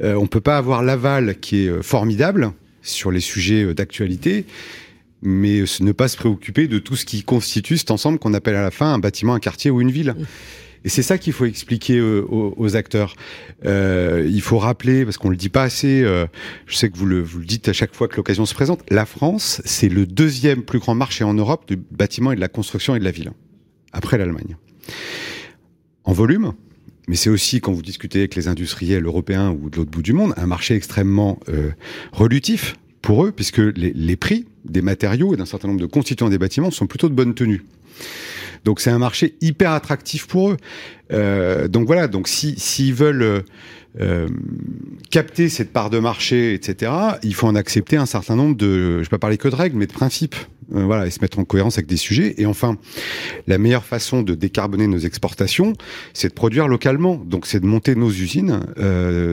[0.03, 4.47] Euh, on peut pas avoir l'aval qui est euh, formidable sur les sujets euh, d'actualité,
[5.23, 8.63] mais ne pas se préoccuper de tout ce qui constitue cet ensemble qu'on appelle à
[8.63, 10.15] la fin un bâtiment, un quartier ou une ville.
[10.87, 13.17] Et c'est ça qu'il faut expliquer euh, aux, acteurs.
[13.65, 16.27] Euh, il faut rappeler, parce qu'on le dit pas assez, euh,
[16.67, 19.61] je sais que vous le, dites à chaque fois que l'occasion se présente, la France,
[19.65, 23.01] c'est le deuxième plus grand marché en Europe du bâtiment et de la construction et
[23.01, 23.33] de la ville,
[23.93, 24.57] après l'Allemagne.
[26.05, 26.53] En volume,
[27.09, 30.13] mais c'est aussi, quand vous discutez avec les industriels européens ou de l'autre bout du
[30.13, 31.41] monde, un marché extrêmement
[32.13, 36.39] relutif pour eux, puisque les prix des matériaux et d'un certain nombre de constituants des
[36.39, 37.65] bâtiments sont plutôt de bonne tenue.
[38.65, 40.57] Donc c'est un marché hyper attractif pour eux.
[41.13, 43.41] Euh, donc voilà, donc si s'ils veulent euh,
[44.01, 44.29] euh,
[45.11, 46.93] capter cette part de marché, etc.,
[47.23, 49.55] il faut en accepter un certain nombre de, je ne vais pas parler que de
[49.55, 50.37] règles, mais de principes.
[50.69, 52.35] voilà, et se mettre en cohérence avec des sujets.
[52.39, 52.77] Et enfin,
[53.47, 55.75] la meilleure façon de décarboner nos exportations,
[56.13, 57.15] c'est de produire localement.
[57.17, 58.61] Donc, c'est de monter nos usines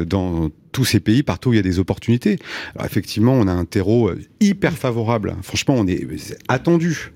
[0.06, 2.38] dans tous ces pays, partout où il y a des opportunités.
[2.76, 5.36] Alors, effectivement, on a un terreau hyper favorable.
[5.42, 6.08] Franchement, on est
[6.48, 7.12] attendu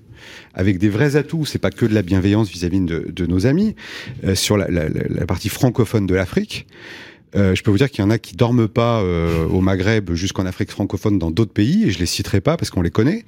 [0.54, 1.46] avec des vrais atouts.
[1.46, 3.76] C'est pas que de la bienveillance vis-à-vis de, nos amis
[4.24, 4.68] euh, sur la,
[5.28, 6.68] partie francophone de l'Afrique.
[7.36, 10.14] Euh, je peux vous dire qu'il y en a qui dorment pas euh, au Maghreb
[10.14, 13.26] jusqu'en Afrique francophone dans d'autres pays, et je les citerai pas parce qu'on les connaît.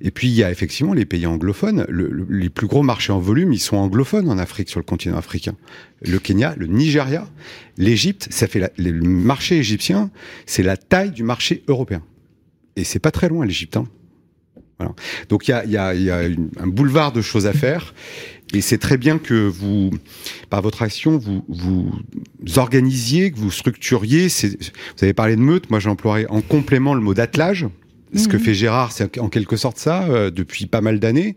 [0.00, 1.86] Et puis il y a effectivement les pays anglophones.
[2.30, 5.54] les plus gros marchés en volume, ils sont anglophones en Afrique, sur le continent africain.
[6.00, 7.28] Le Kenya, le Nigeria,
[7.76, 10.10] l'Égypte, ça fait le marché égyptien,
[10.46, 12.02] c'est la taille du marché européen.
[12.76, 13.76] Et c'est pas très loin l'Égypte.
[13.76, 13.86] Hein.
[15.28, 17.94] Donc il y a un boulevard de choses à faire.
[18.54, 19.90] Et c'est très bien que vous,
[20.50, 21.90] par votre action, vous vous
[22.56, 24.28] organisiez, que vous structuriez.
[24.28, 27.66] Vous avez parlé de meute, moi j'emploierais en complément le mot d'attelage.
[28.14, 28.42] Ce que mhm.
[28.42, 31.34] fait Gérard, c'est en quelque sorte ça euh, depuis pas mal d'années,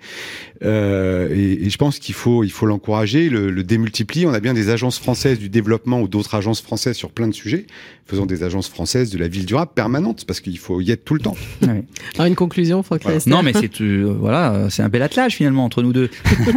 [0.64, 4.26] euh, et, et, je pense qu'il faut il faut l'encourager, le, le, démultiplier.
[4.26, 7.34] On a bien des agences françaises du développement ou d'autres agences françaises sur plein de
[7.34, 7.66] sujets.
[8.06, 11.14] Faisons des agences françaises de la ville durable permanentes parce qu'il faut y être tout
[11.14, 11.38] le temps.
[11.66, 11.84] Ouais.
[12.16, 13.20] Alors une conclusion, Franck voilà.
[13.26, 16.12] Non, mais c'est euh, voilà, c'est un bel attelage finalement entre nous deux.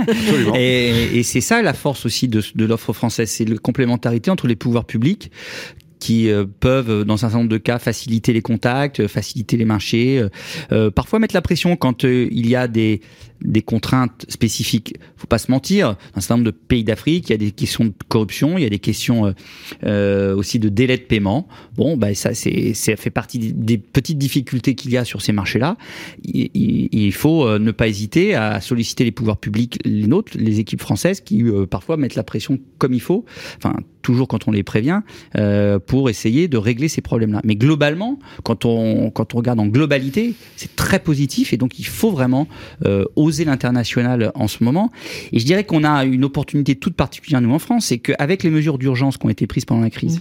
[0.55, 4.47] et, et c'est ça la force aussi de, de l'offre française, c'est la complémentarité entre
[4.49, 5.31] les pouvoirs publics
[5.99, 10.19] qui euh, peuvent, dans un certain nombre de cas, faciliter les contacts, faciliter les marchés,
[10.19, 10.29] euh,
[10.73, 13.01] euh parfois mettre la pression quand euh, il y a des,
[13.43, 14.97] des contraintes spécifiques.
[15.17, 15.89] Faut pas se mentir.
[15.89, 18.63] Dans un certain nombre de pays d'Afrique, il y a des questions de corruption, il
[18.63, 19.35] y a des questions
[19.85, 21.49] euh, aussi de délai de paiement.
[21.77, 25.33] Bon, bah ça, c'est, ça fait partie des petites difficultés qu'il y a sur ces
[25.33, 25.77] marchés-là.
[26.25, 30.81] Il, il, faut ne pas hésiter à solliciter les pouvoirs publics, les nôtres, les équipes
[30.81, 33.25] françaises, qui parfois mettent la pression comme il faut.
[33.57, 33.75] Enfin,
[34.09, 35.01] toujours quand on les prévient,
[35.37, 37.43] euh, pour essayer de régler ces problèmes-là.
[37.45, 41.87] Mais globalement, quand on, quand on regarde en globalité, c'est très positif et donc il
[41.87, 42.49] faut vraiment
[42.87, 44.91] euh, oser l'international en ce moment.
[45.33, 48.51] Et je dirais qu'on a une opportunité toute particulière, nous en France, c'est qu'avec les
[48.51, 50.19] mesures d'urgence qui ont été prises pendant la crise,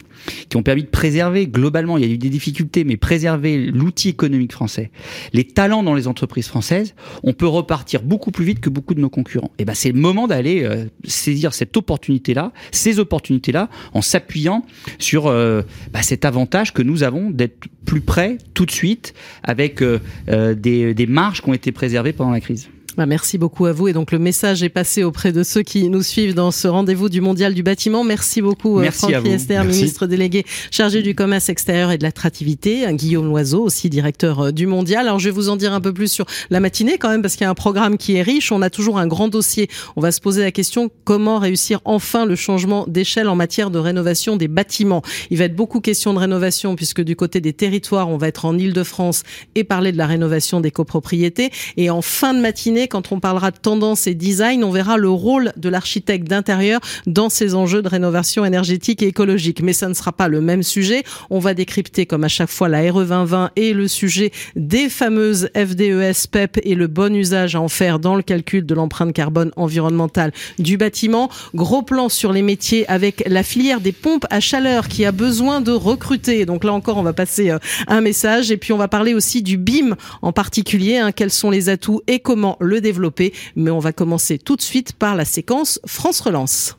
[0.49, 4.09] qui ont permis de préserver globalement, il y a eu des difficultés, mais préserver l'outil
[4.09, 4.91] économique français,
[5.33, 6.93] les talents dans les entreprises françaises,
[7.23, 9.51] on peut repartir beaucoup plus vite que beaucoup de nos concurrents.
[9.57, 14.65] Et ben c'est le moment d'aller euh, saisir cette opportunité-là, ces opportunités-là, en s'appuyant
[14.99, 15.61] sur euh,
[15.93, 20.53] bah, cet avantage que nous avons d'être plus près tout de suite avec euh, euh,
[20.53, 22.69] des, des marges qui ont été préservées pendant la crise.
[22.97, 23.87] Bah, merci beaucoup à vous.
[23.87, 27.09] Et donc le message est passé auprès de ceux qui nous suivent dans ce rendez-vous
[27.09, 28.03] du Mondial du bâtiment.
[28.03, 32.91] Merci beaucoup, merci Franck Riester, ministre délégué chargé du commerce extérieur et de l'attractivité.
[32.93, 35.07] Guillaume Loiseau, aussi directeur du Mondial.
[35.07, 37.35] Alors je vais vous en dire un peu plus sur la matinée quand même, parce
[37.35, 38.51] qu'il y a un programme qui est riche.
[38.51, 39.69] On a toujours un grand dossier.
[39.95, 43.77] On va se poser la question comment réussir enfin le changement d'échelle en matière de
[43.77, 45.03] rénovation des bâtiments?
[45.29, 48.45] Il va être beaucoup question de rénovation, puisque du côté des territoires, on va être
[48.45, 49.21] en Ile-de-France
[49.53, 51.51] et parler de la rénovation des copropriétés.
[51.77, 55.09] Et en fin de matinée, quand on parlera de tendance et design, on verra le
[55.09, 59.61] rôle de l'architecte d'intérieur dans ces enjeux de rénovation énergétique et écologique.
[59.61, 61.03] Mais ça ne sera pas le même sujet.
[61.29, 65.49] On va décrypter, comme à chaque fois, la RE 2020 et le sujet des fameuses
[65.55, 69.51] FDES PEP et le bon usage à en faire dans le calcul de l'empreinte carbone
[69.55, 71.29] environnementale du bâtiment.
[71.53, 75.61] Gros plan sur les métiers avec la filière des pompes à chaleur qui a besoin
[75.61, 76.45] de recruter.
[76.45, 79.41] Donc là encore, on va passer euh, un message et puis on va parler aussi
[79.41, 80.97] du BIM en particulier.
[80.97, 83.33] Hein, quels sont les atouts et comment développer.
[83.55, 86.75] Mais on va commencer tout de suite par la séquence France Relance.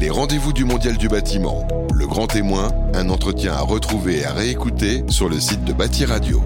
[0.00, 1.66] Les rendez-vous du Mondial du bâtiment.
[1.94, 6.04] Le grand témoin, un entretien à retrouver et à réécouter sur le site de Bâti
[6.04, 6.42] Radio.